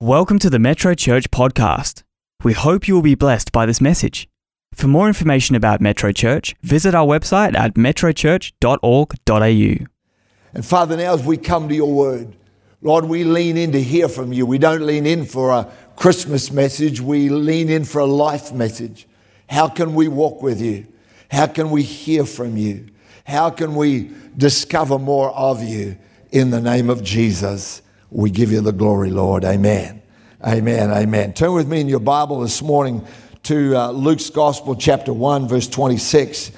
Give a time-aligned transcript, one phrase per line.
[0.00, 2.04] Welcome to the Metro Church podcast.
[2.44, 4.28] We hope you will be blessed by this message.
[4.72, 9.86] For more information about Metro Church, visit our website at metrochurch.org.au.
[10.54, 12.36] And Father, now as we come to your word,
[12.80, 14.46] Lord, we lean in to hear from you.
[14.46, 19.08] We don't lean in for a Christmas message, we lean in for a life message.
[19.48, 20.86] How can we walk with you?
[21.28, 22.86] How can we hear from you?
[23.26, 25.98] How can we discover more of you
[26.30, 27.82] in the name of Jesus?
[28.10, 29.44] We give you the glory, Lord.
[29.44, 30.00] Amen.
[30.42, 30.90] Amen.
[30.90, 31.34] Amen.
[31.34, 33.06] Turn with me in your Bible this morning
[33.42, 36.50] to uh, Luke's Gospel, chapter 1, verse 26.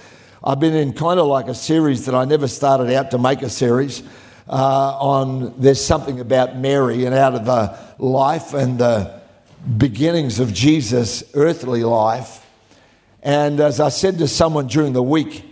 [0.45, 3.42] I've been in kind of like a series that I never started out to make
[3.42, 4.05] a series
[4.48, 9.20] uh, on there's something about Mary and out of the life and the
[9.77, 12.47] beginnings of Jesus' earthly life.
[13.25, 15.45] And as I said to someone during the week,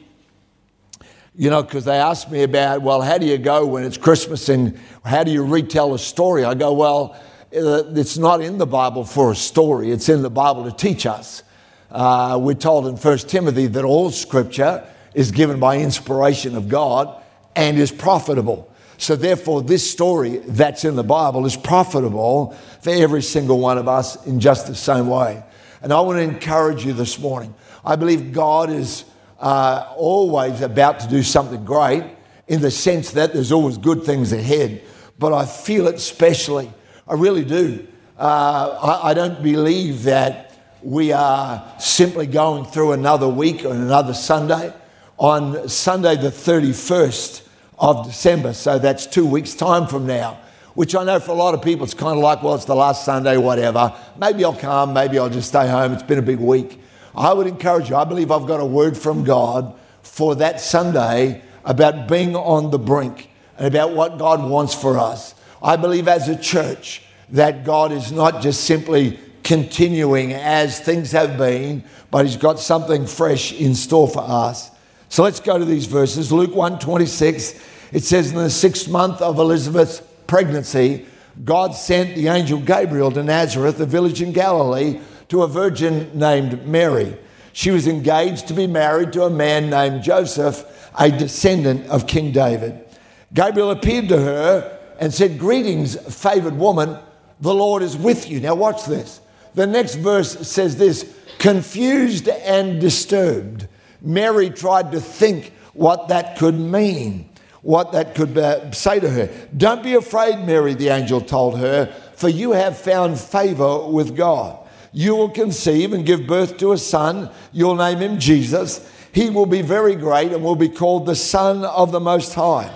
[1.38, 4.48] you know, because they asked me about, well, how do you go when it's Christmas
[4.48, 4.76] and
[5.08, 6.44] how do you retell a story?
[6.44, 7.16] I go, well,
[7.56, 11.06] uh, it's not in the Bible for a story, it's in the Bible to teach
[11.06, 11.42] us.
[11.90, 17.22] Uh, we're told in 1 Timothy that all scripture is given by inspiration of God
[17.56, 18.70] and is profitable.
[18.98, 22.50] So, therefore, this story that's in the Bible is profitable
[22.80, 25.42] for every single one of us in just the same way.
[25.80, 27.54] And I want to encourage you this morning.
[27.84, 29.04] I believe God is
[29.38, 32.04] uh, always about to do something great
[32.48, 34.82] in the sense that there's always good things ahead.
[35.18, 36.70] But I feel it specially.
[37.06, 37.86] I really do.
[38.18, 40.48] Uh, I, I don't believe that
[40.82, 44.72] we are simply going through another week or another Sunday.
[45.18, 47.42] On Sunday, the 31st
[47.78, 50.38] of December, so that's two weeks' time from now,
[50.74, 52.76] which I know for a lot of people it's kind of like, well, it's the
[52.76, 53.94] last Sunday, whatever.
[54.16, 55.92] Maybe I'll come, maybe I'll just stay home.
[55.92, 56.80] It's been a big week.
[57.14, 61.42] I would encourage you, I believe I've got a word from God for that Sunday
[61.64, 65.34] about being on the brink and about what God wants for us.
[65.62, 71.36] I believe as a church that God is not just simply continuing as things have
[71.36, 74.70] been, but He's got something fresh in store for us.
[75.08, 76.30] So let's go to these verses.
[76.30, 77.60] Luke 1 26,
[77.92, 81.06] it says, In the sixth month of Elizabeth's pregnancy,
[81.44, 86.66] God sent the angel Gabriel to Nazareth, a village in Galilee to a virgin named
[86.66, 87.16] Mary.
[87.52, 90.64] She was engaged to be married to a man named Joseph,
[90.98, 92.87] a descendant of King David.
[93.32, 96.98] Gabriel appeared to her and said, Greetings, favored woman,
[97.40, 98.40] the Lord is with you.
[98.40, 99.20] Now, watch this.
[99.54, 103.68] The next verse says this confused and disturbed.
[104.00, 107.28] Mary tried to think what that could mean,
[107.62, 109.30] what that could uh, say to her.
[109.56, 114.58] Don't be afraid, Mary, the angel told her, for you have found favor with God.
[114.92, 117.30] You will conceive and give birth to a son.
[117.52, 118.90] You'll name him Jesus.
[119.12, 122.72] He will be very great and will be called the Son of the Most High.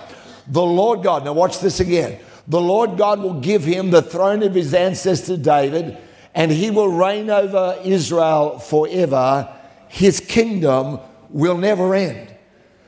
[0.47, 2.19] The Lord God, now watch this again.
[2.47, 5.97] The Lord God will give him the throne of his ancestor David,
[6.35, 9.47] and he will reign over Israel forever.
[9.87, 10.99] His kingdom
[11.29, 12.35] will never end.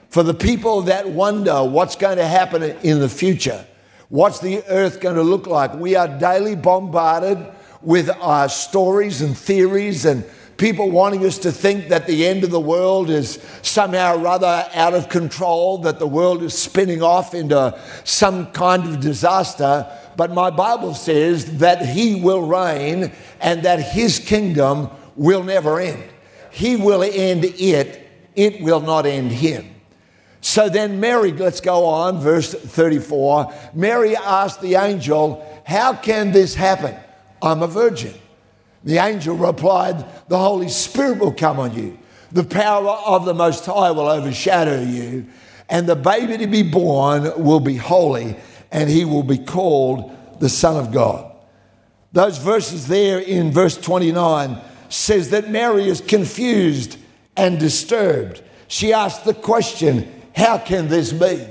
[0.10, 3.66] For the people that wonder what's going to happen in the future,
[4.10, 7.38] what's the earth going to look like, we are daily bombarded
[7.82, 10.26] with uh, stories and theories and
[10.58, 14.94] people wanting us to think that the end of the world is somehow rather out
[14.94, 19.86] of control, that the world is spinning off into some kind of disaster.
[20.16, 23.12] But my Bible says that He will reign
[23.42, 26.04] and that His kingdom will never end.
[26.52, 29.72] He will end it, it will not end Him.
[30.40, 33.52] So then, Mary, let's go on, verse 34.
[33.74, 36.96] Mary asked the angel, How can this happen?
[37.42, 38.14] I'm a virgin.
[38.86, 41.98] The angel replied, The Holy Spirit will come on you.
[42.32, 45.26] The power of the Most High will overshadow you,
[45.70, 48.38] and the baby to be born will be holy,
[48.72, 51.32] and he will be called the Son of God.
[52.14, 56.98] Those verses there in verse 29 says that Mary is confused
[57.36, 58.42] and disturbed.
[58.68, 61.48] She asked the question, How can this be?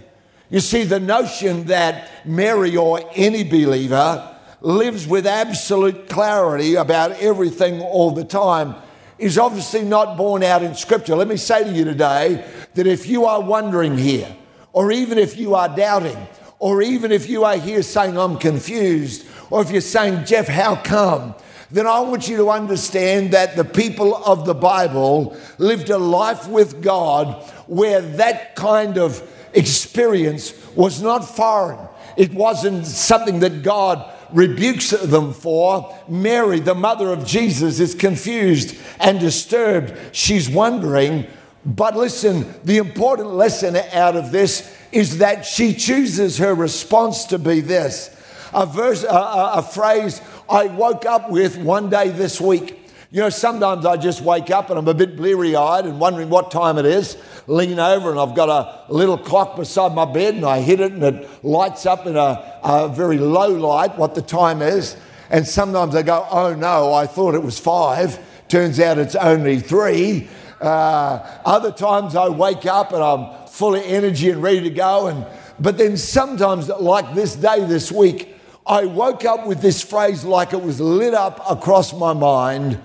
[0.50, 4.33] You see, the notion that Mary or any believer
[4.64, 8.74] lives with absolute clarity about everything all the time
[9.18, 11.14] is obviously not borne out in Scripture.
[11.14, 12.44] Let me say to you today
[12.74, 14.34] that if you are wondering here,
[14.72, 16.16] or even if you are doubting,
[16.58, 20.76] or even if you are here saying, I'm confused, or if you're saying, Geoff, how
[20.76, 21.34] come?
[21.70, 26.48] Then I want you to understand that the people of the Bible lived a life
[26.48, 29.22] with God where that kind of
[29.52, 31.78] experience was not foreign.
[32.16, 35.96] It wasn't something that God rebukes them for.
[36.08, 39.94] Mary, the mother of Jesus, is confused and disturbed.
[40.12, 41.26] She's wondering.
[41.64, 47.38] But listen, the important lesson out of this is that she chooses her response to
[47.38, 48.10] be this
[48.52, 52.83] a, verse, a, a, a phrase I woke up with one day this week.
[53.14, 56.30] You know, sometimes I just wake up and I'm a bit bleary eyed and wondering
[56.30, 57.16] what time it is.
[57.46, 60.90] Lean over and I've got a little clock beside my bed and I hit it
[60.90, 64.96] and it lights up in a, a very low light what the time is.
[65.30, 68.18] And sometimes I go, oh no, I thought it was five.
[68.48, 70.28] Turns out it's only three.
[70.60, 75.06] Uh, other times I wake up and I'm full of energy and ready to go.
[75.06, 75.24] And,
[75.60, 78.34] but then sometimes, like this day this week,
[78.66, 82.80] I woke up with this phrase like it was lit up across my mind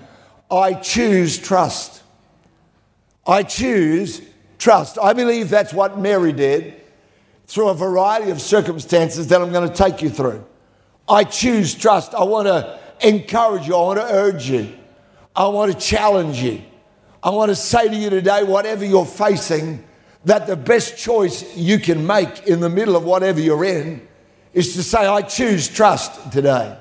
[0.50, 2.02] I choose trust.
[3.26, 4.22] I choose
[4.58, 4.98] trust.
[5.00, 6.80] I believe that's what Mary did
[7.46, 10.44] through a variety of circumstances that I'm going to take you through.
[11.08, 12.14] I choose trust.
[12.14, 13.74] I want to encourage you.
[13.74, 14.76] I want to urge you.
[15.34, 16.62] I want to challenge you.
[17.22, 19.84] I want to say to you today, whatever you're facing,
[20.24, 24.06] that the best choice you can make in the middle of whatever you're in
[24.52, 26.76] is to say, I choose trust today.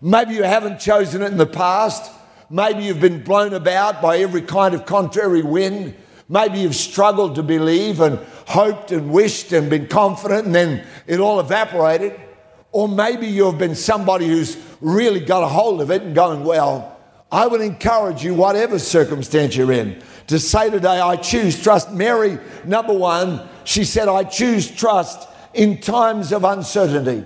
[0.00, 2.10] Maybe you haven't chosen it in the past.
[2.52, 5.94] Maybe you've been blown about by every kind of contrary wind.
[6.28, 8.18] Maybe you've struggled to believe and
[8.48, 12.20] hoped and wished and been confident, and then it all evaporated.
[12.72, 16.98] Or maybe you've been somebody who's really got a hold of it and going, Well,
[17.30, 21.92] I would encourage you, whatever circumstance you're in, to say today, I choose trust.
[21.92, 27.24] Mary, number one, she said, I choose trust in times of uncertainty.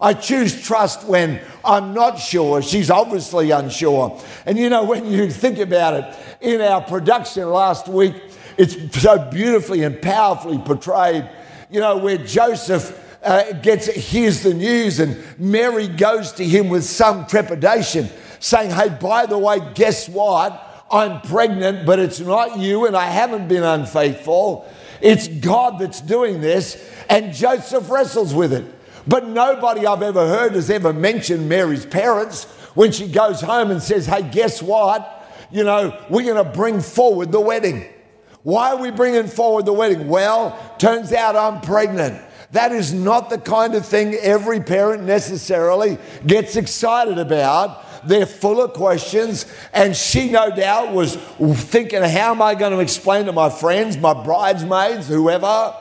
[0.00, 2.60] I choose trust when I'm not sure.
[2.62, 4.20] She's obviously unsure.
[4.44, 8.14] And you know, when you think about it, in our production last week,
[8.58, 11.28] it's so beautifully and powerfully portrayed,
[11.70, 16.84] you know, where Joseph uh, gets hears the news and Mary goes to him with
[16.84, 18.08] some trepidation,
[18.40, 20.60] saying, Hey, by the way, guess what?
[20.90, 24.68] I'm pregnant, but it's not you, and I haven't been unfaithful.
[25.00, 26.90] It's God that's doing this.
[27.08, 28.64] And Joseph wrestles with it.
[29.06, 33.82] But nobody I've ever heard has ever mentioned Mary's parents when she goes home and
[33.82, 35.10] says, Hey, guess what?
[35.50, 37.86] You know, we're going to bring forward the wedding.
[38.42, 40.08] Why are we bringing forward the wedding?
[40.08, 42.20] Well, turns out I'm pregnant.
[42.52, 47.82] That is not the kind of thing every parent necessarily gets excited about.
[48.06, 52.80] They're full of questions, and she no doubt was thinking, How am I going to
[52.80, 55.74] explain to my friends, my bridesmaids, whoever?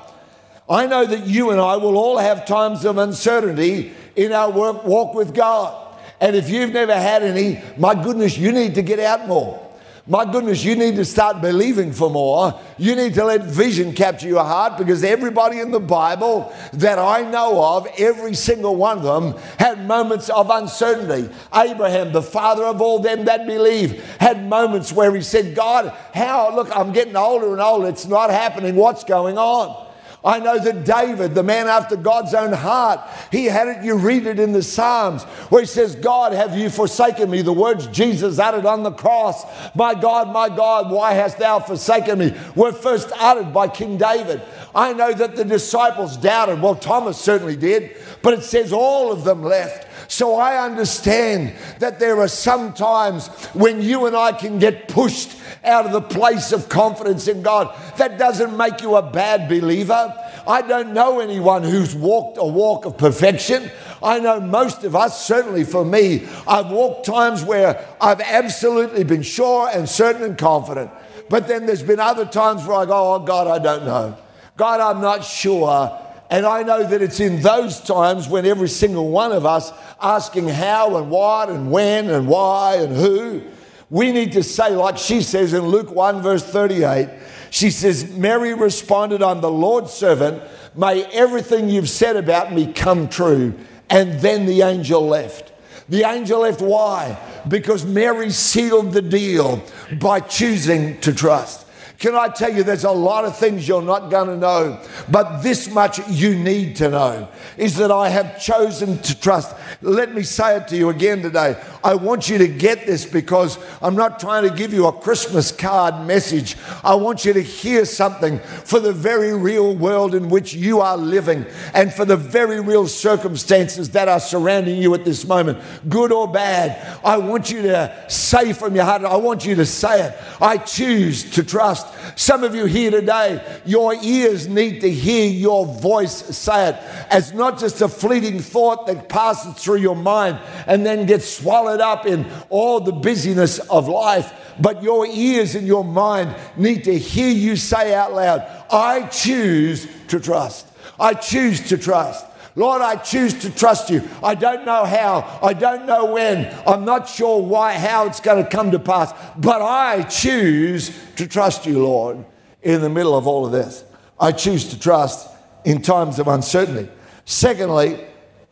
[0.74, 4.84] I know that you and I will all have times of uncertainty in our work,
[4.84, 5.96] walk with God.
[6.20, 9.60] And if you've never had any, my goodness, you need to get out more.
[10.08, 12.60] My goodness, you need to start believing for more.
[12.80, 17.22] You need to let vision capture your heart because everybody in the Bible that I
[17.22, 21.32] know of, every single one of them, had moments of uncertainty.
[21.54, 26.54] Abraham, the father of all them that believe, had moments where he said, God, how,
[26.56, 27.88] look, I'm getting older and older.
[27.90, 28.76] It's not happening.
[28.76, 29.83] What's going on?
[30.26, 34.26] I know that David, the man after God's own heart, he had it, you read
[34.26, 37.42] it in the Psalms, where he says, God, have you forsaken me?
[37.42, 39.44] The words Jesus uttered on the cross,
[39.76, 42.34] My God, my God, why hast thou forsaken me?
[42.56, 44.42] were first uttered by King David.
[44.74, 46.62] I know that the disciples doubted.
[46.62, 49.88] Well, Thomas certainly did, but it says all of them left.
[50.14, 55.36] So I understand that there are some times when you and I can get pushed
[55.64, 57.76] out of the place of confidence in God.
[57.98, 60.14] That doesn't make you a bad believer.
[60.48, 63.72] I don't know anyone who's walked a walk of perfection.
[64.04, 69.24] I know most of us, certainly for me, I've walked times where I've absolutely been
[69.24, 70.92] sure and certain and confident.
[71.28, 74.16] But then there's been other times where I go, oh God, I don't know.
[74.58, 76.03] God, I'm not sure.
[76.34, 79.72] And I know that it's in those times when every single one of us
[80.02, 83.44] asking how and what and when and why and who,
[83.92, 87.08] we need to say, like she says in Luke 1, verse 38,
[87.52, 90.42] she says, Mary responded, I'm the Lord's servant.
[90.76, 93.54] May everything you've said about me come true.
[93.88, 95.54] And then the angel left.
[95.88, 96.64] The angel left.
[96.64, 97.16] Why?
[97.48, 99.62] Because Mary sealed the deal
[100.00, 101.63] by choosing to trust.
[102.04, 104.78] Can I tell you, there's a lot of things you're not going to know,
[105.10, 109.56] but this much you need to know is that I have chosen to trust.
[109.82, 111.56] Let me say it to you again today.
[111.82, 115.54] I want you to get this because I'm not trying to give you a Christmas
[115.54, 116.58] card message.
[116.84, 120.98] I want you to hear something for the very real world in which you are
[120.98, 125.58] living and for the very real circumstances that are surrounding you at this moment,
[125.88, 127.00] good or bad.
[127.02, 130.18] I want you to say from your heart, I want you to say it.
[130.42, 131.93] I choose to trust.
[132.16, 136.76] Some of you here today, your ears need to hear your voice say it
[137.10, 141.82] as not just a fleeting thought that passes through your mind and then gets swallowed
[141.82, 146.98] up in all the busyness of life, but your ears and your mind need to
[146.98, 150.68] hear you say out loud, I choose to trust.
[151.00, 152.26] I choose to trust.
[152.56, 154.08] Lord, I choose to trust you.
[154.24, 155.40] I don't know how.
[155.42, 156.54] I don't know when.
[156.68, 159.12] I'm not sure why, how it's going to come to pass.
[159.38, 162.24] But I choose to trust you, Lord,
[162.62, 163.84] in the middle of all of this.
[164.20, 165.30] I choose to trust
[165.66, 166.90] in times of uncertainty.
[167.26, 168.06] Secondly,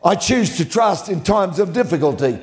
[0.03, 2.39] I choose to trust in times of difficulty.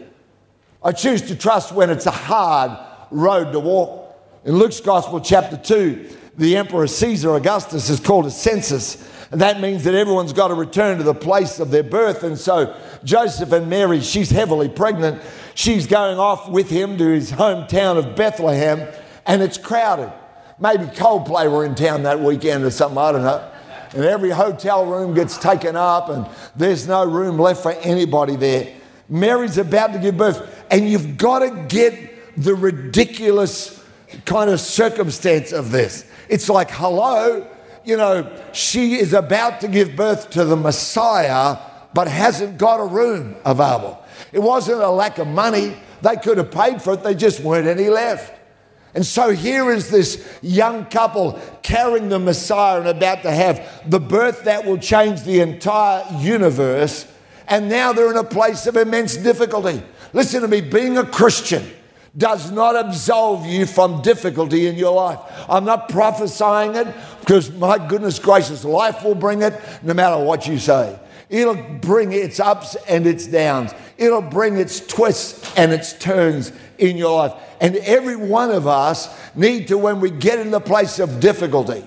[0.83, 2.79] I choose to trust when it's a hard
[3.11, 4.17] road to walk.
[4.45, 8.97] In Luke's Gospel, chapter 2, the Emperor Caesar Augustus is called a census.
[9.31, 12.23] That means that everyone's got to return to the place of their birth.
[12.23, 15.23] And so Joseph and Mary, she's heavily pregnant.
[15.55, 18.89] She's going off with him to his hometown of Bethlehem,
[19.27, 20.13] and it's crowded.
[20.59, 23.51] Maybe Coldplay were in town that weekend or something, I don't know.
[23.93, 28.73] And every hotel room gets taken up, and there's no room left for anybody there.
[29.09, 33.83] Mary's about to give birth, and you've got to get the ridiculous
[34.25, 36.05] kind of circumstance of this.
[36.29, 37.47] It's like, hello,
[37.89, 41.57] you know, she is about to give birth to the Messiah,
[41.95, 44.05] but hasn't got a room available.
[44.31, 45.75] It wasn't a lack of money.
[46.03, 48.35] They could have paid for it, they just weren't any left.
[48.95, 54.01] And so here is this young couple carrying the Messiah and about to have the
[54.01, 57.11] birth that will change the entire universe.
[57.47, 59.83] And now they're in a place of immense difficulty.
[60.13, 61.65] Listen to me, being a Christian
[62.17, 65.19] does not absolve you from difficulty in your life.
[65.49, 66.89] I'm not prophesying it
[67.21, 70.99] because my goodness gracious, life will bring it no matter what you say.
[71.29, 73.73] It'll bring its ups and its downs.
[73.99, 77.35] It'll bring its twists and its turns in your life.
[77.61, 81.85] And every one of us need to, when we get in the place of difficulty,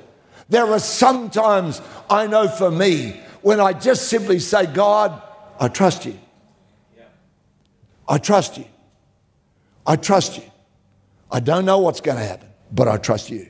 [0.49, 5.19] there are sometimes, I know for me, when I just simply say, God,
[5.59, 6.19] I trust you.
[8.07, 8.65] I trust you.
[9.85, 10.43] I trust you.
[11.31, 13.47] I don't know what's going to happen, but I trust you.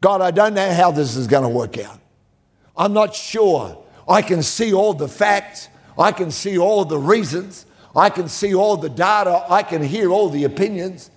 [0.00, 1.98] God, I don't know how this is going to work out.
[2.76, 3.84] I'm not sure.
[4.08, 8.54] I can see all the facts, I can see all the reasons, I can see
[8.54, 11.10] all the data, I can hear all the opinions.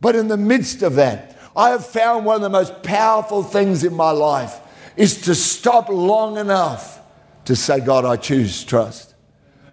[0.00, 3.84] But in the midst of that, I have found one of the most powerful things
[3.84, 4.58] in my life
[4.96, 7.00] is to stop long enough
[7.44, 9.14] to say, God, I choose trust.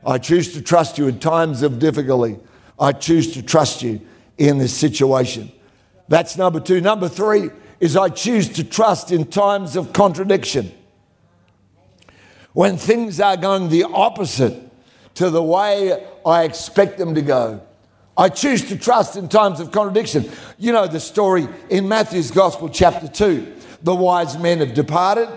[0.05, 2.37] I choose to trust you in times of difficulty.
[2.79, 4.01] I choose to trust you
[4.39, 5.51] in this situation.
[6.07, 6.81] That's number two.
[6.81, 10.71] Number three is I choose to trust in times of contradiction.
[12.53, 14.63] When things are going the opposite
[15.15, 17.61] to the way I expect them to go.
[18.17, 20.29] I choose to trust in times of contradiction.
[20.57, 23.55] You know the story in Matthew's Gospel, chapter 2.
[23.83, 25.29] The wise men have departed.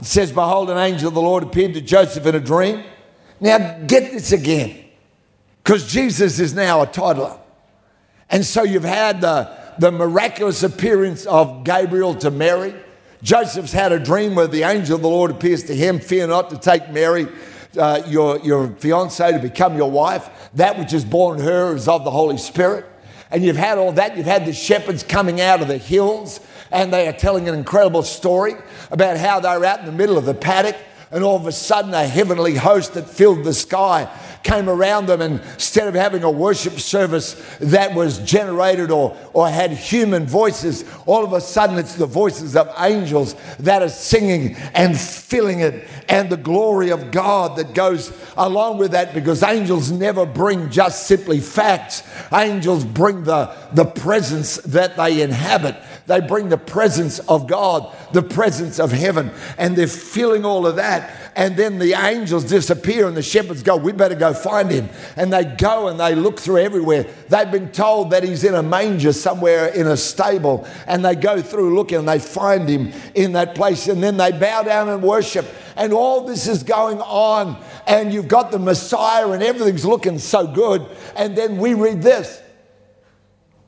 [0.00, 2.84] It says, Behold, an angel of the Lord appeared to Joseph in a dream.
[3.40, 4.84] Now, get this again,
[5.62, 7.38] because Jesus is now a toddler.
[8.30, 12.74] And so you've had the, the miraculous appearance of Gabriel to Mary.
[13.22, 16.00] Joseph's had a dream where the angel of the Lord appears to him.
[16.00, 17.26] Fear not to take Mary,
[17.78, 20.28] uh, your, your fiancee, to become your wife.
[20.54, 22.84] That which is born her is of the Holy Spirit.
[23.30, 24.16] And you've had all that.
[24.16, 26.40] You've had the shepherds coming out of the hills,
[26.70, 28.54] and they are telling an incredible story
[28.90, 30.76] about how they're out in the middle of the paddock
[31.10, 34.10] and all of a sudden a heavenly host that filled the sky
[34.42, 39.48] came around them and instead of having a worship service that was generated or, or
[39.48, 44.54] had human voices all of a sudden it's the voices of angels that are singing
[44.74, 49.90] and filling it and the glory of god that goes along with that because angels
[49.90, 52.02] never bring just simply facts.
[52.32, 58.22] Angels bring the, the presence that they inhabit they bring the presence of God, the
[58.22, 61.32] presence of heaven, and they're feeling all of that.
[61.34, 64.88] And then the angels disappear, and the shepherds go, We better go find him.
[65.16, 67.06] And they go and they look through everywhere.
[67.28, 71.42] They've been told that he's in a manger somewhere in a stable, and they go
[71.42, 73.88] through looking and they find him in that place.
[73.88, 75.46] And then they bow down and worship.
[75.76, 80.46] And all this is going on, and you've got the Messiah, and everything's looking so
[80.46, 80.86] good.
[81.16, 82.42] And then we read this.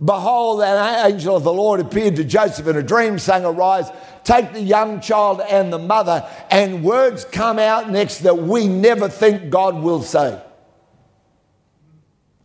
[0.04, 3.90] Behold, an angel of the Lord appeared to Joseph in a dream, saying, Arise,
[4.22, 6.28] take the young child and the mother.
[6.50, 10.40] And words come out next that we never think God will say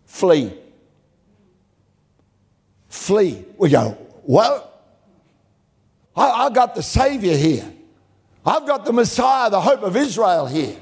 [0.06, 0.54] Flee.
[2.90, 3.46] Flee.
[3.58, 3.92] We go,
[4.24, 4.70] What?
[6.16, 7.72] I, I got the Savior here.
[8.46, 10.78] I've got the Messiah, the hope of Israel here.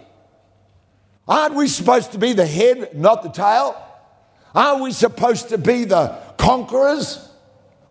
[1.28, 3.76] Aren't we supposed to be the head, not the tail?
[4.54, 7.30] Aren't we supposed to be the conquerors?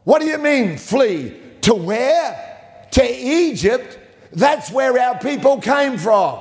[0.03, 1.37] What do you mean, flee?
[1.63, 2.89] To where?
[2.91, 3.99] To Egypt.
[4.33, 6.41] That's where our people came from.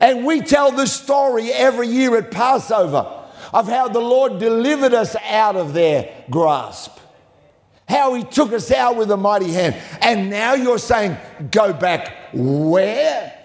[0.00, 3.20] And we tell the story every year at Passover
[3.52, 6.98] of how the Lord delivered us out of their grasp,
[7.88, 9.76] how He took us out with a mighty hand.
[10.00, 11.16] And now you're saying,
[11.50, 13.38] go back where?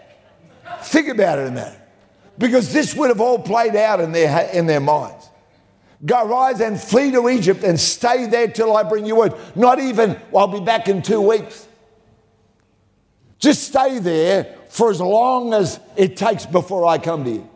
[0.84, 1.80] Think about it a minute.
[2.38, 5.17] Because this would have all played out in their, in their minds.
[6.06, 9.34] Go, rise and flee to Egypt and stay there till I bring you word.
[9.56, 11.68] Not even, I'll be back in two weeks.
[13.40, 17.50] Just stay there for as long as it takes before I come to you.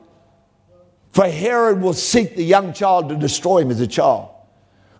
[1.11, 4.29] For Herod will seek the young child to destroy him as a child.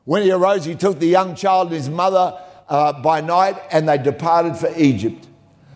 [0.04, 3.88] When he arose, he took the young child and his mother uh, by night and
[3.88, 5.28] they departed for Egypt.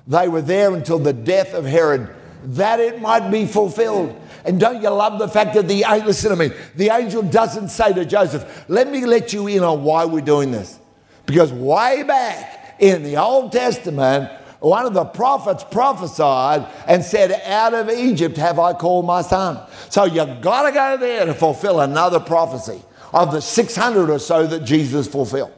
[0.08, 4.20] They were there until the death of Herod, that it might be fulfilled.
[4.46, 7.94] And don't you love the fact that the listen to me, the angel doesn't say
[7.94, 10.80] to Joseph, "Let me let you in on why we're doing this,"
[11.25, 17.74] because way back in the Old Testament, one of the prophets prophesied and said, Out
[17.74, 19.60] of Egypt have I called my son.
[19.90, 22.82] So you got to go there to fulfill another prophecy
[23.14, 25.54] of the 600 or so that Jesus fulfilled.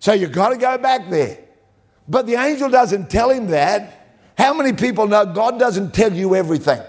[0.00, 1.38] So you got to go back there.
[2.08, 4.08] But the angel doesn't tell him that.
[4.36, 6.80] How many people know God doesn't tell you everything?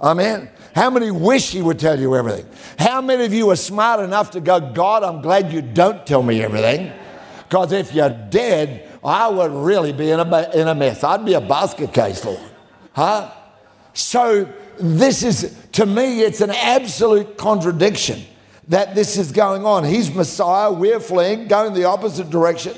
[0.00, 0.50] Amen.
[0.74, 2.46] How many wish He would tell you everything?
[2.78, 6.22] How many of you are smart enough to go, God, I'm glad you don't tell
[6.22, 6.92] me everything?
[7.48, 11.02] Because if you're dead, I would really be in a, in a mess.
[11.02, 12.40] I'd be a basket case, Lord.
[12.92, 13.30] Huh?
[13.94, 18.22] So, this is, to me, it's an absolute contradiction
[18.68, 19.84] that this is going on.
[19.84, 22.74] He's Messiah, we're fleeing, going the opposite direction.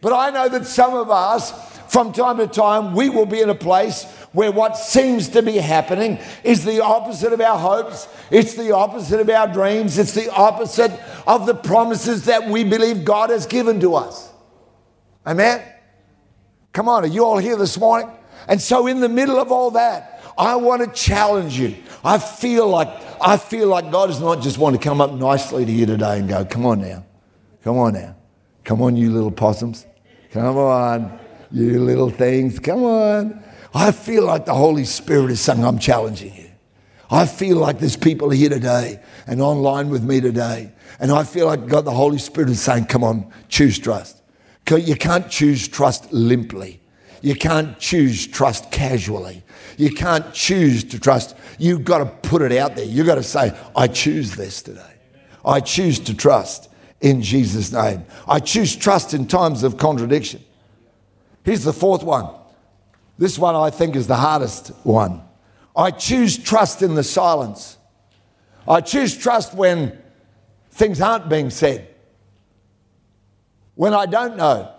[0.00, 1.52] But I know that some of us,
[1.88, 5.56] from time to time, we will be in a place where what seems to be
[5.56, 10.30] happening is the opposite of our hopes, it's the opposite of our dreams, it's the
[10.32, 10.90] opposite
[11.26, 14.32] of the promises that we believe God has given to us.
[15.24, 15.62] Amen?
[16.72, 18.10] Come on, are you all here this morning?
[18.48, 21.76] And so, in the middle of all that, I want to challenge you.
[22.04, 22.88] I feel like
[23.20, 26.18] I feel like God does not just want to come up nicely to you today
[26.18, 27.04] and go, "Come on now,
[27.62, 28.16] come on now,
[28.64, 29.86] come on, you little possums,
[30.32, 31.20] come on,
[31.52, 36.34] you little things, come on." I feel like the Holy Spirit is saying, "I'm challenging
[36.34, 36.50] you."
[37.10, 41.46] I feel like there's people here today and online with me today, and I feel
[41.46, 44.22] like God, the Holy Spirit is saying, "Come on, choose trust."
[44.70, 46.80] You can't choose trust limply.
[47.20, 49.42] You can't choose trust casually.
[49.76, 51.34] You can't choose to trust.
[51.58, 52.84] You've got to put it out there.
[52.84, 54.80] You've got to say, I choose this today.
[55.44, 56.68] I choose to trust
[57.00, 58.04] in Jesus' name.
[58.26, 60.42] I choose trust in times of contradiction.
[61.44, 62.28] Here's the fourth one.
[63.18, 65.22] This one I think is the hardest one.
[65.76, 67.78] I choose trust in the silence.
[68.68, 69.98] I choose trust when
[70.70, 71.94] things aren't being said
[73.74, 74.70] when I don't know.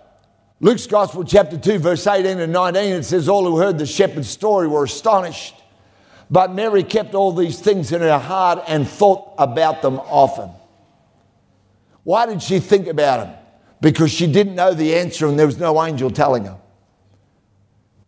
[0.59, 4.29] Luke's Gospel, chapter 2, verse 18 and 19, it says, All who heard the shepherd's
[4.29, 5.55] story were astonished.
[6.31, 10.49] But Mary kept all these things in her heart and thought about them often.
[12.03, 13.35] Why did she think about them?
[13.81, 16.57] Because she didn't know the answer and there was no angel telling her.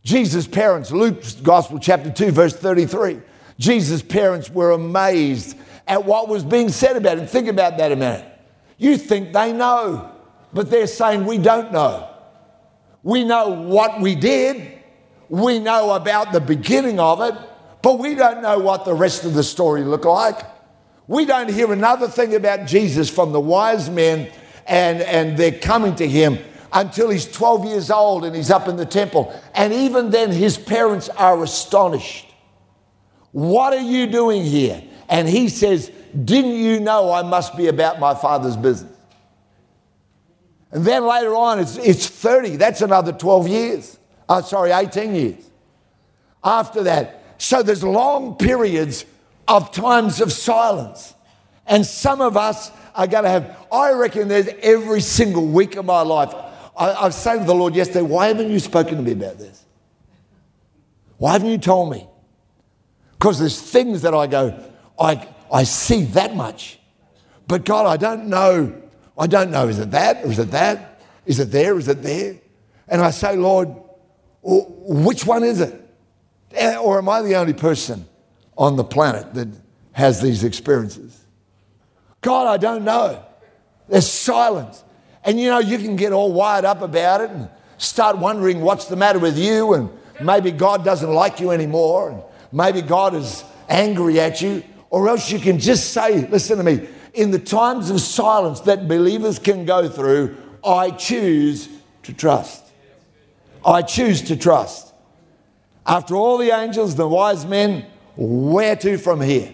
[0.07, 3.19] Jesus' parents, Luke's Gospel, chapter 2, verse 33,
[3.59, 7.27] Jesus' parents were amazed at what was being said about him.
[7.27, 8.25] Think about that a minute.
[8.77, 10.13] You think they know
[10.53, 12.09] but they're saying we don't know.
[13.03, 14.79] We know what we did,
[15.29, 17.35] we know about the beginning of it,
[17.81, 20.39] but we don't know what the rest of the story looked like.
[21.07, 24.31] We don't hear another thing about Jesus from the wise men
[24.65, 26.39] and, and they're coming to him
[26.73, 29.33] until he's 12 years old and he's up in the temple.
[29.53, 32.25] And even then, his parents are astonished.
[33.31, 34.83] What are you doing here?
[35.09, 35.91] And he says,
[36.23, 38.93] Didn't you know I must be about my father's business?
[40.71, 42.57] And then later on, it's, it's 30.
[42.57, 43.99] That's another 12 years.
[44.27, 45.49] Oh, sorry, 18 years.
[46.43, 47.23] After that.
[47.37, 49.05] So there's long periods
[49.47, 51.13] of times of silence.
[51.65, 55.85] And some of us are going to have, I reckon there's every single week of
[55.85, 56.33] my life.
[56.77, 59.37] I, I was saying to the Lord yesterday, why haven't you spoken to me about
[59.37, 59.65] this?
[61.17, 62.07] Why haven't you told me?
[63.13, 64.63] Because there's things that I go,
[64.99, 66.79] I, I see that much.
[67.47, 68.83] But God, I don't know
[69.17, 71.01] I don't know, is it that is it that?
[71.25, 71.77] Is it there?
[71.77, 72.35] Is it there?
[72.87, 73.69] And I say, Lord,
[74.41, 75.73] which one is it?
[76.53, 78.07] Eh, or am I the only person
[78.57, 79.49] on the planet that
[79.91, 81.25] has these experiences?
[82.21, 83.25] God, I don't know.
[83.89, 84.83] There's silence.
[85.27, 88.85] And you know, you can get all wired up about it and start wondering what's
[88.85, 89.89] the matter with you, and
[90.21, 95.29] maybe God doesn't like you anymore, and maybe God is angry at you, or else
[95.29, 99.65] you can just say, listen to me, in the times of silence that believers can
[99.65, 101.67] go through, I choose
[102.03, 102.63] to trust.
[103.65, 104.93] I choose to trust.
[105.85, 107.85] After all the angels, the wise men,
[108.15, 109.53] where to from here?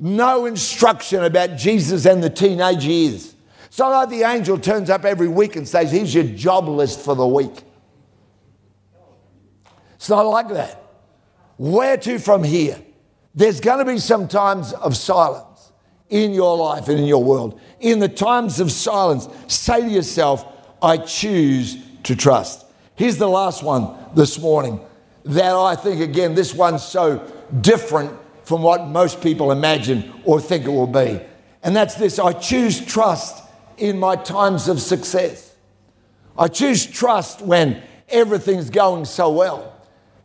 [0.00, 3.35] No instruction about Jesus and the teenage years.
[3.70, 7.14] So like the angel turns up every week and says, Here's your job list for
[7.14, 7.62] the week.
[9.94, 10.82] It's not like that.
[11.56, 12.80] Where to from here?
[13.34, 15.72] There's going to be some times of silence
[16.08, 17.60] in your life and in your world.
[17.80, 20.46] In the times of silence, say to yourself,
[20.82, 22.64] I choose to trust.
[22.94, 24.80] Here's the last one this morning
[25.24, 27.18] that I think, again, this one's so
[27.60, 28.12] different
[28.44, 31.20] from what most people imagine or think it will be.
[31.62, 33.42] And that's this I choose trust
[33.78, 35.54] in my times of success.
[36.38, 39.72] I choose trust when everything's going so well.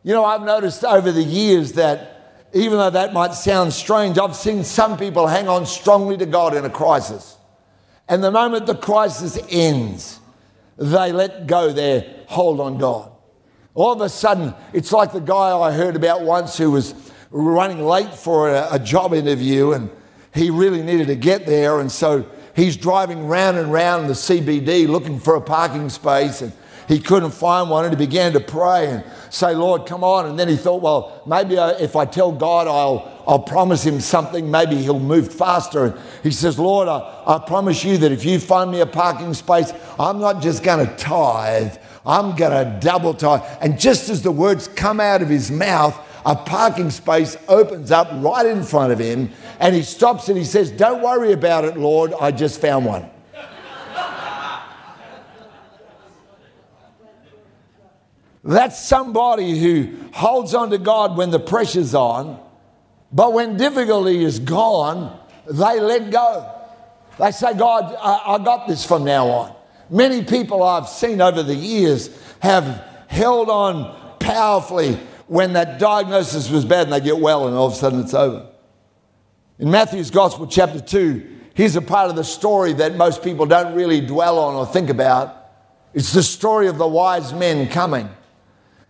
[0.04, 4.36] You know, I've noticed over the years that even though that might sound strange, I've
[4.36, 7.38] seen some people hang on strongly to God in a crisis.
[8.10, 10.20] And the moment the crisis ends,
[10.78, 13.12] they let go their hold on God.
[13.74, 16.94] All of a sudden, it's like the guy I heard about once who was
[17.30, 19.90] running late for a, a job interview and
[20.34, 21.80] he really needed to get there.
[21.80, 26.42] And so he's driving round and round the CBD looking for a parking space.
[26.42, 26.52] And
[26.88, 30.26] he couldn't find one and he began to pray and say, Lord, come on.
[30.26, 34.02] And then he thought, well, maybe uh, if I tell God I'll, I'll promise him
[34.02, 35.86] something, maybe he'll move faster.
[35.86, 39.34] And he says, Lord, I, I promise you that if you find me a parking
[39.34, 43.44] space, I'm not just going to tithe, I'm going to double tithe.
[43.62, 48.10] And just as the words come out of his mouth, a parking space opens up
[48.14, 51.78] right in front of him and he stops and he says, Don't worry about it,
[51.78, 53.10] Lord, I just found one.
[58.44, 62.40] That's somebody who holds on to God when the pressure's on,
[63.12, 66.52] but when difficulty is gone, they let go.
[67.20, 69.56] They say, God, I, I got this from now on.
[69.92, 74.98] Many people I've seen over the years have held on powerfully
[75.32, 78.14] when that diagnosis was bad and they get well and all of a sudden it's
[78.14, 78.50] over.
[79.60, 83.74] In Matthew's Gospel, chapter 2, here's a part of the story that most people don't
[83.74, 85.34] really dwell on or think about.
[85.94, 88.10] It's the story of the wise men coming.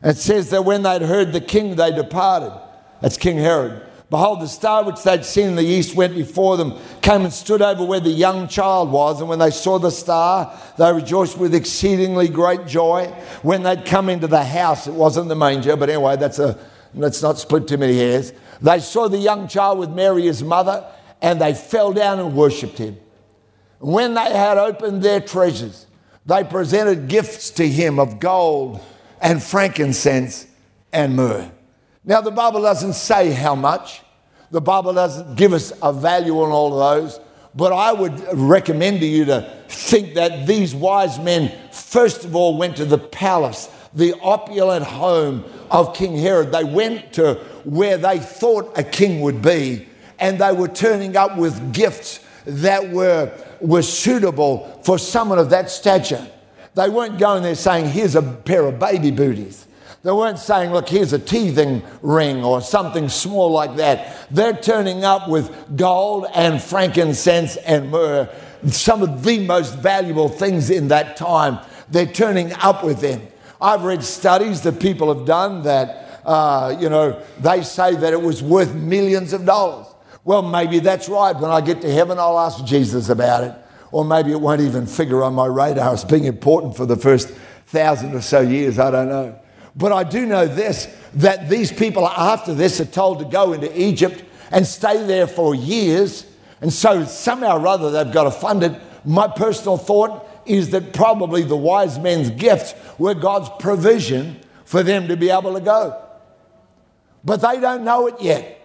[0.02, 2.60] It says that when they'd heard the king, they departed.
[3.02, 3.86] That's King Herod.
[4.12, 7.62] Behold, the star which they'd seen in the east went before them, came and stood
[7.62, 9.22] over where the young child was.
[9.22, 13.06] And when they saw the star, they rejoiced with exceedingly great joy.
[13.42, 16.60] When they'd come into the house, it wasn't the manger, but anyway, that's a,
[16.94, 18.34] let's not split too many hairs.
[18.62, 20.86] They saw the young child with Mary, his mother,
[21.22, 22.98] and they fell down and worshipped him.
[23.80, 25.88] When they had opened their treasures,
[26.26, 28.82] they presented gifts to him of gold
[29.22, 30.48] and frankincense
[30.92, 31.50] and myrrh.
[32.04, 34.02] Now, the Bible doesn't say how much,
[34.50, 37.20] the Bible doesn't give us a value on all of those,
[37.54, 42.58] but I would recommend to you to think that these wise men, first of all,
[42.58, 46.52] went to the palace, the opulent home of King Herod.
[46.52, 47.36] They went to
[47.66, 49.88] where they thought a king would be,
[50.18, 55.70] and they were turning up with gifts that were, were suitable for someone of that
[55.70, 56.26] stature.
[56.74, 59.68] They weren't going there saying, here's a pair of baby booties.
[60.04, 64.28] They weren't saying, look, here's a teething ring or something small like that.
[64.32, 68.28] They're turning up with gold and frankincense and myrrh,
[68.68, 71.60] some of the most valuable things in that time.
[71.90, 73.22] They're turning up with them.
[73.62, 78.22] I've read studies that people have done that, uh, you know, they say that it
[78.22, 79.86] was worth millions of dollars.
[80.24, 81.36] Well, maybe that's right.
[81.36, 83.56] When I get to heaven, I'll ask Jesus about it
[83.92, 87.30] or maybe it won't even figure on my radar as being important for the first
[87.68, 88.80] thousand or so years.
[88.80, 89.38] I don't know.
[89.76, 93.80] But I do know this that these people after this are told to go into
[93.80, 96.26] Egypt and stay there for years.
[96.62, 98.80] And so somehow or other they've got to fund it.
[99.04, 105.08] My personal thought is that probably the wise men's gifts were God's provision for them
[105.08, 106.02] to be able to go.
[107.24, 108.58] But they don't know it yet.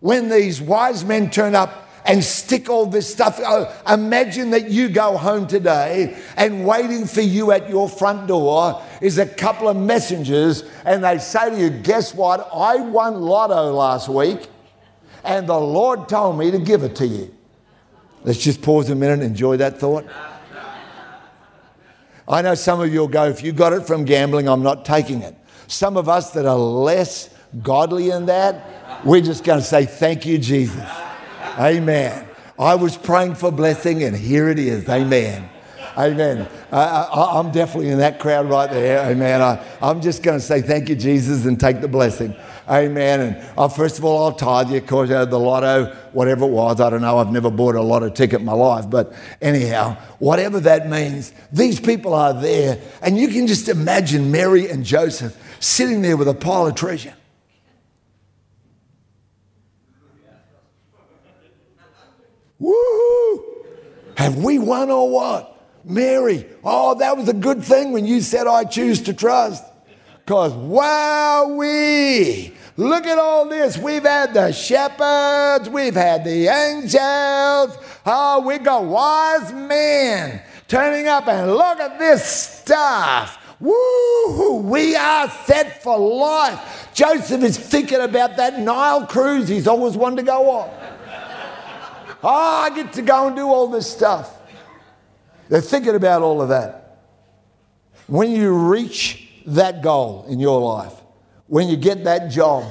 [0.00, 3.40] When these wise men turn up, and stick all this stuff.
[3.42, 8.82] Oh, imagine that you go home today and waiting for you at your front door
[9.00, 12.48] is a couple of messengers, and they say to you, Guess what?
[12.54, 14.48] I won lotto last week,
[15.22, 17.34] and the Lord told me to give it to you.
[18.22, 20.06] Let's just pause a minute and enjoy that thought.
[22.26, 24.86] I know some of you will go, if you got it from gambling, I'm not
[24.86, 25.36] taking it.
[25.66, 27.28] Some of us that are less
[27.62, 30.84] godly in that, we're just going to say, Thank you, Jesus.
[31.58, 32.28] Amen.
[32.58, 34.88] I was praying for blessing, and here it is.
[34.88, 35.48] Amen.
[35.96, 36.48] Amen.
[36.72, 39.10] I, am definitely in that crowd right there.
[39.10, 39.40] Amen.
[39.40, 42.34] I, am just going to say thank you, Jesus, and take the blessing.
[42.68, 43.20] Amen.
[43.20, 46.80] And uh, first of all, I'll tithe you, because uh, the lotto, whatever it was,
[46.80, 47.18] I don't know.
[47.18, 48.90] I've never bought a lotto ticket in my life.
[48.90, 52.80] But anyhow, whatever that means, these people are there.
[53.02, 57.14] And you can just imagine Mary and Joseph sitting there with a pile of treasure.
[64.16, 65.50] Have we won or what?
[65.84, 69.62] Mary, oh, that was a good thing when you said, I choose to trust.
[70.24, 73.78] Because, wow, we Look at all this.
[73.78, 77.78] We've had the shepherds, we've had the angels.
[78.04, 83.40] Oh, we got wise men turning up, and look at this stuff.
[83.60, 84.56] Woo!
[84.56, 86.88] We are set for life.
[86.94, 90.70] Joseph is thinking about that Nile cruise he's always wanted to go on.
[92.26, 92.28] Oh,
[92.62, 94.34] I get to go and do all this stuff.
[95.50, 97.02] They're thinking about all of that.
[98.06, 100.94] When you reach that goal in your life,
[101.48, 102.64] when you get that job,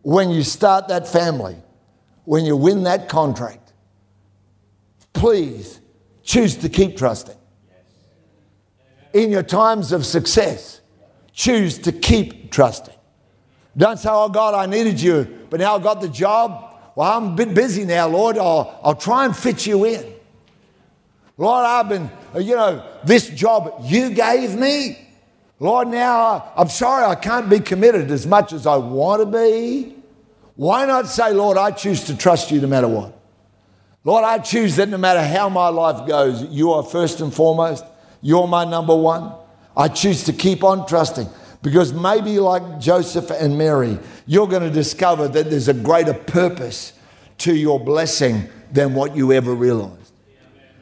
[0.00, 1.56] when you start that family,
[2.24, 3.74] when you win that contract,
[5.12, 5.80] please
[6.22, 7.36] choose to keep trusting.
[9.12, 10.80] In your times of success,
[11.34, 12.94] choose to keep trusting.
[13.76, 16.73] Don't say, Oh God, I needed you, but now I've got the job.
[16.94, 18.38] Well, I'm a bit busy now, Lord.
[18.38, 20.14] I'll, I'll try and fit you in.
[21.36, 24.98] Lord, I've been, uh, you know, this job you gave me.
[25.58, 29.96] Lord, now I'm sorry I can't be committed as much as I want to be.
[30.56, 33.18] Why not say, Lord, I choose to trust you no matter what?
[34.04, 37.84] Lord, I choose that no matter how my life goes, you are first and foremost.
[38.20, 39.32] You're my number one.
[39.76, 41.28] I choose to keep on trusting
[41.64, 46.92] because maybe, like Joseph and Mary, you're going to discover that there's a greater purpose
[47.38, 50.12] to your blessing than what you ever realized.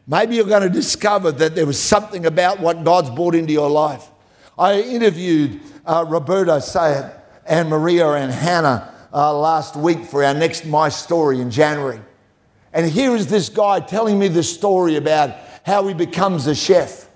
[0.07, 3.71] Maybe you're going to discover that there was something about what God's brought into your
[3.71, 4.11] life
[4.59, 10.67] I interviewed uh, Roberto Sayat and Maria and Hannah uh, last week for our next
[10.67, 12.01] My Story in January.
[12.73, 17.09] And here is this guy telling me the story about how he becomes a chef.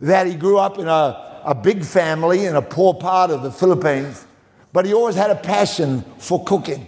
[0.00, 3.50] That he grew up in a, a big family in a poor part of the
[3.50, 4.26] Philippines,
[4.70, 6.86] but he always had a passion for cooking.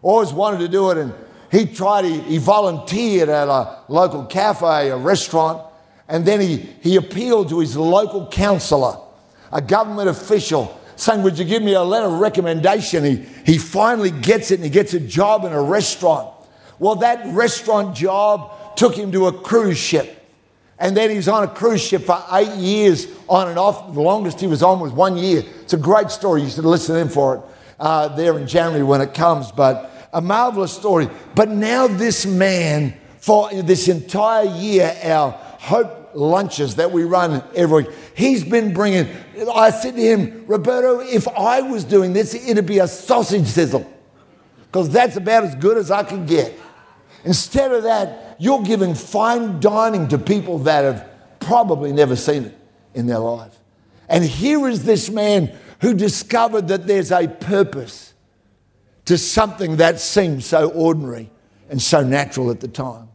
[0.00, 0.96] Always wanted to do it.
[0.96, 1.12] And
[1.50, 5.62] he tried, he, he volunteered at a local cafe, a restaurant,
[6.08, 8.96] and then he, he appealed to his local counselor
[9.52, 13.04] a government official saying, Would you give me a letter of recommendation?
[13.04, 16.30] He, he finally gets it and he gets a job in a restaurant.
[16.78, 20.17] Well, that restaurant job took him to a cruise ship.
[20.80, 23.92] And then he's on a cruise ship for eight years on and off.
[23.92, 25.42] The longest he was on was one year.
[25.62, 26.42] It's a great story.
[26.42, 27.42] You should listen in for it
[27.80, 29.50] uh, there in January when it comes.
[29.50, 31.08] But a marvelous story.
[31.34, 37.84] But now, this man, for this entire year, our hope lunches that we run every
[37.84, 37.94] week.
[38.14, 39.08] He's been bringing,
[39.52, 43.90] I said to him, Roberto, if I was doing this, it'd be a sausage sizzle
[44.66, 46.54] because that's about as good as I can get.
[47.24, 51.08] Instead of that, you're giving fine dining to people that have
[51.40, 52.58] probably never seen it
[52.94, 53.56] in their life.
[54.08, 58.14] And here is this man who discovered that there's a purpose
[59.04, 61.30] to something that seemed so ordinary
[61.68, 63.08] and so natural at the time.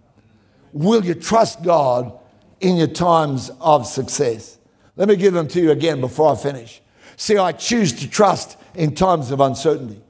[0.71, 2.19] Will you trust God
[2.63, 4.57] in your times of success.
[4.95, 6.81] Let me give them to you again before I finish.
[7.17, 10.01] See, I choose to trust in times of uncertainty.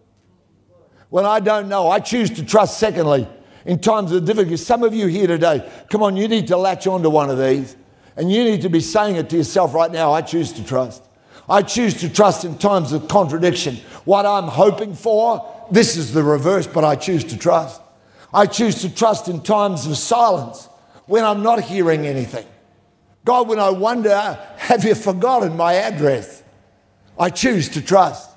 [1.10, 3.28] When I don't know, I choose to trust, secondly,
[3.66, 4.58] in times of difficulty.
[4.58, 7.76] Some of you here today, come on, you need to latch onto one of these.
[8.16, 11.04] And you need to be saying it to yourself right now I choose to trust.
[11.50, 13.78] I choose to trust in times of contradiction.
[14.06, 17.82] What I'm hoping for, this is the reverse, but I choose to trust.
[18.34, 20.68] I choose to trust in times of silence
[21.06, 22.46] when I'm not hearing anything.
[23.26, 26.44] God, when I wonder, have you forgotten my address?
[27.18, 28.30] I choose to trust.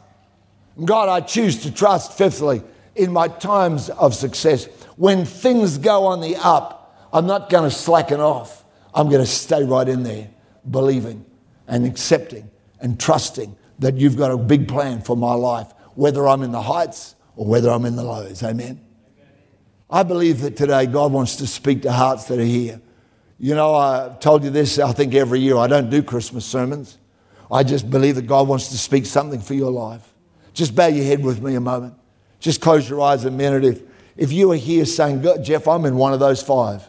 [0.85, 2.63] God, I choose to trust, fifthly,
[2.97, 4.67] in my times of success.
[4.97, 8.65] When things go on the up, I'm not going to slacken off.
[8.95, 10.31] I'm going to stay right in there,
[10.71, 11.25] believing
[11.69, 16.43] and accepting and trusting that you've got a big plan for my life, whether I'm
[16.43, 18.43] in the heights or whether I'm in the lows.
[18.43, 18.81] Amen.
[19.89, 22.81] I believe that today God wants to speak to hearts that are here.
[23.39, 25.57] You know, I've told you this, I think every year.
[25.59, 26.99] I don't do Christmas sermons.
[27.53, 30.03] I just believe that God wants to speak something for your life.
[30.55, 31.95] Just bow your head with me a moment.
[32.47, 33.65] Just close your eyes a minute.
[33.65, 33.83] If,
[34.17, 36.89] if you are here saying, Geoff, I'm in one of those five.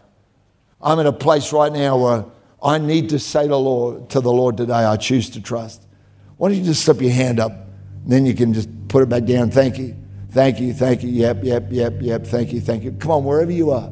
[0.79, 2.25] I'm in a place right now where
[2.61, 5.81] I need to say to, Lord, to the Lord today, I choose to trust.
[6.37, 7.53] Why don't you just slip your hand up?
[7.53, 9.49] And then you can just put it back down.
[9.49, 9.97] Thank you.
[10.29, 12.91] Thank you, thank you, yep, yep, yep, yep, thank you, thank you.
[12.91, 13.91] Come on, wherever you are.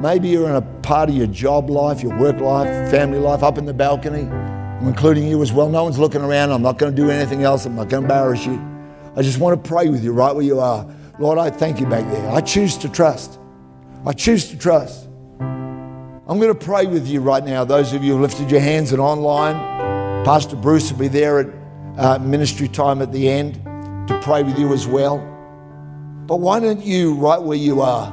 [0.00, 3.58] Maybe you're in a part of your job life, your work life, family life, up
[3.58, 4.22] in the balcony.
[4.22, 5.68] I'm including you as well.
[5.68, 6.52] No one's looking around.
[6.52, 7.66] I'm not going to do anything else.
[7.66, 8.72] I'm not going to embarrass you.
[9.14, 10.86] I just want to pray with you right where you are.
[11.18, 12.30] Lord, I thank you back there.
[12.30, 13.38] I choose to trust.
[14.06, 15.06] I choose to trust.
[15.40, 17.64] I'm going to pray with you right now.
[17.64, 19.54] Those of you who lifted your hands and online,
[20.24, 21.46] Pastor Bruce will be there at
[21.98, 23.54] uh, ministry time at the end
[24.08, 25.18] to pray with you as well.
[26.26, 28.10] But why don't you, right where you are,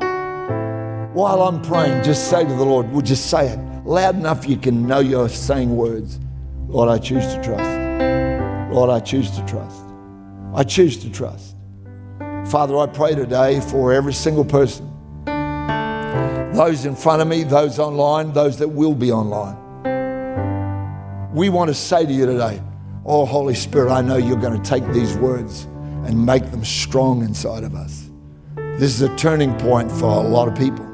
[1.13, 4.57] while I'm praying, just say to the Lord, would you say it loud enough you
[4.57, 6.19] can know you're saying words?
[6.67, 8.73] Lord, I choose to trust.
[8.73, 9.81] Lord, I choose to trust.
[10.53, 11.55] I choose to trust.
[12.49, 14.91] Father, I pray today for every single person,
[16.55, 19.55] those in front of me, those online, those that will be online.
[21.31, 22.59] We want to say to you today,
[23.05, 25.65] Oh, Holy Spirit, I know you're going to take these words
[26.05, 28.09] and make them strong inside of us.
[28.55, 30.87] This is a turning point for a lot of people.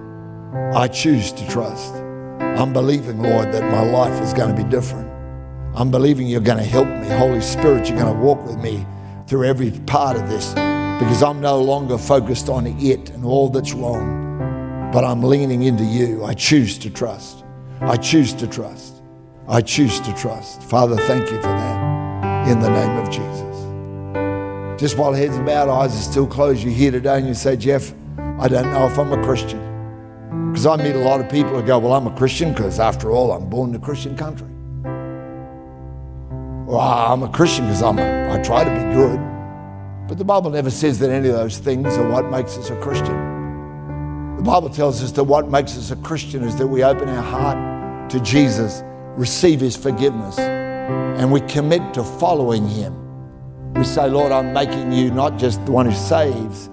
[0.74, 1.94] I choose to trust.
[1.94, 5.10] I'm believing, Lord, that my life is going to be different.
[5.74, 7.08] I'm believing you're going to help me.
[7.08, 8.86] Holy Spirit, you're going to walk with me
[9.26, 10.54] through every part of this
[11.00, 15.84] because I'm no longer focused on it and all that's wrong, but I'm leaning into
[15.84, 16.24] you.
[16.24, 17.44] I choose to trust.
[17.82, 19.02] I choose to trust.
[19.48, 20.64] I choose to trust.
[20.64, 24.80] Father, thank you for that in the name of Jesus.
[24.80, 27.58] Just while heads are bowed, eyes are still closed, you're here today and you say,
[27.58, 29.60] Geoff, I don't know if I'm a Christian.
[30.52, 33.12] Because I meet a lot of people who go, Well, I'm a Christian because after
[33.12, 34.48] all, I'm born in a Christian country.
[36.66, 37.98] Well, I'm a Christian because I'm
[38.44, 39.35] try to be good.
[40.08, 42.76] But the Bible never says that any of those things are what makes us a
[42.80, 44.38] Christian.
[44.38, 47.24] The Bible tells us that what makes us a Christian is that we open our
[47.24, 48.84] heart to Jesus,
[49.16, 52.94] receive his forgiveness, and we commit to following him.
[53.74, 56.70] We say, Lord, I'm making you not just the one who saves,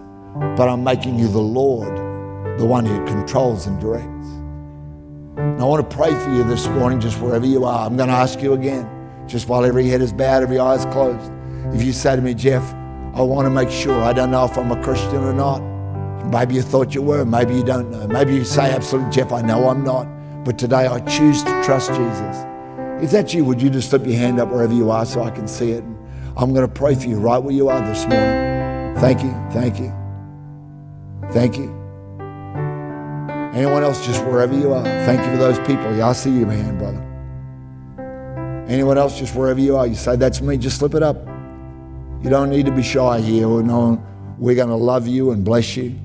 [0.57, 1.97] but I'm making you the Lord,
[2.59, 4.07] the one who controls and directs.
[5.38, 7.87] And I want to pray for you this morning, just wherever you are.
[7.87, 8.87] I'm going to ask you again
[9.27, 11.33] just while every head is bowed, every eye is closed.
[11.75, 12.75] If you say to me, Geoff,
[13.14, 15.61] I want to make sure, I don't know if I'm a Christian or not.
[16.31, 18.07] Maybe you thought you were, maybe you don't know.
[18.07, 20.07] Maybe you say, absolutely, Geoff, I know I'm not.
[20.44, 22.44] But today I choose to trust Jesus.
[23.03, 25.31] If that's you, would you just slip your hand up wherever you are so I
[25.31, 25.85] can see it?
[26.38, 28.96] I'm going to pray for you right where you are this morning.
[28.96, 29.92] Thank you, thank you,
[31.33, 31.70] thank you.
[33.53, 35.94] Anyone else, just wherever you are, thank you for those people.
[35.94, 38.64] Yeah, I see you, man, brother.
[38.68, 41.32] Anyone else, just wherever you are, you say, That's me, just slip it up.
[42.22, 43.48] You don't need to be shy here.
[43.48, 43.98] We're,
[44.38, 45.98] we're going to love you and bless you.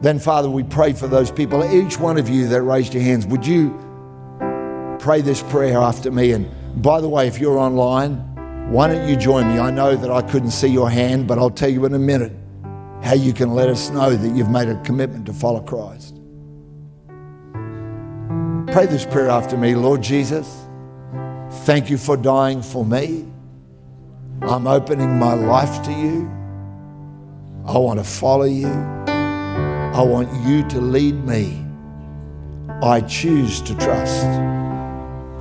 [0.00, 1.64] Then, Father, we pray for those people.
[1.64, 3.70] Each one of you that raised your hands, would you
[5.00, 6.32] pray this prayer after me?
[6.32, 6.48] And
[6.80, 8.18] by the way, if you're online,
[8.70, 9.58] why don't you join me?
[9.58, 12.32] I know that I couldn't see your hand, but I'll tell you in a minute
[13.02, 16.14] how you can let us know that you've made a commitment to follow Christ.
[18.72, 19.74] Pray this prayer after me.
[19.74, 20.66] Lord Jesus,
[21.64, 23.26] thank you for dying for me.
[24.42, 26.30] I'm opening my life to you.
[27.66, 28.68] I want to follow you.
[28.68, 31.64] I want you to lead me.
[32.82, 34.22] I choose to trust.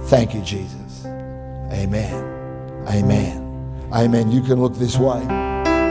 [0.09, 1.05] Thank you, Jesus.
[1.05, 2.85] Amen.
[2.87, 3.87] Amen.
[3.93, 4.31] Amen.
[4.31, 5.25] You can look this way.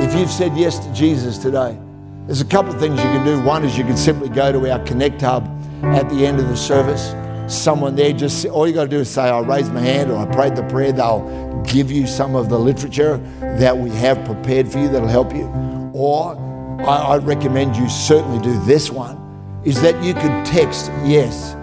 [0.02, 1.78] If you've said yes to Jesus today,
[2.26, 3.40] there's a couple of things you can do.
[3.42, 5.44] One is you can simply go to our Connect Hub
[5.82, 7.12] at the end of the service
[7.46, 10.16] someone there, just all you got to do is say, I raised my hand or
[10.16, 10.92] I prayed the prayer.
[10.92, 15.34] They'll give you some of the literature that we have prepared for you that'll help
[15.34, 15.46] you.
[15.94, 16.36] Or
[16.80, 19.20] I, I recommend you certainly do this one
[19.64, 21.56] is that you could text yes,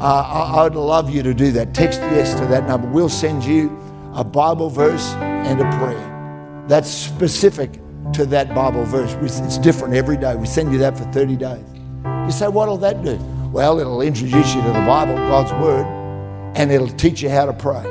[0.00, 1.74] uh, I, would love you to do that.
[1.74, 2.88] Text yes to that number.
[2.88, 3.76] We'll send you
[4.14, 6.64] a Bible verse and a prayer.
[6.68, 7.80] That's specific
[8.14, 9.14] to that Bible verse.
[9.20, 10.34] It's different every day.
[10.36, 11.64] We send you that for 30 days.
[12.04, 13.16] You say, what'll that do?
[13.52, 15.86] Well, it'll introduce you to the Bible, God's Word,
[16.56, 17.82] and it'll teach you how to pray.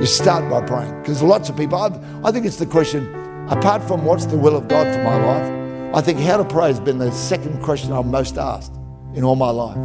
[0.00, 0.98] You start by praying.
[1.00, 3.06] Because lots of people, I've, I think it's the question
[3.48, 5.63] apart from what's the will of God for my life,
[5.94, 8.74] I think how to pray has been the second question I'm most asked
[9.14, 9.76] in all my life.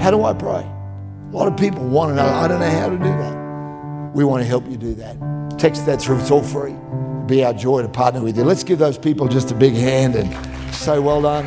[0.00, 0.62] How do I pray?
[0.62, 4.12] A lot of people want to know, I don't know how to do that.
[4.14, 5.58] We want to help you do that.
[5.58, 6.74] Text that through, it's all free.
[6.74, 8.44] It'd be our joy to partner with you.
[8.44, 10.32] Let's give those people just a big hand and
[10.72, 11.46] say, well done.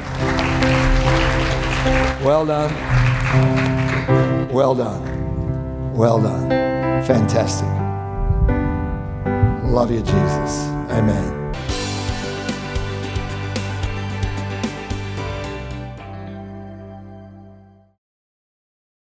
[2.22, 2.74] Well done.
[4.52, 5.94] Well done.
[5.94, 6.50] Well done.
[7.06, 7.70] Fantastic.
[9.72, 10.68] Love you, Jesus.
[10.90, 11.39] Amen.